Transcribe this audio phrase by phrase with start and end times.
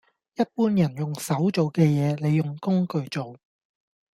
[0.33, 3.37] 一般人用手做嘅嘢，你用工具做